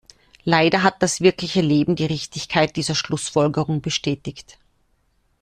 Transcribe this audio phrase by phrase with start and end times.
[0.45, 4.57] Leider hat das wirkliche Leben die Richtigkeit dieser Schlussfolgerung bestätigt.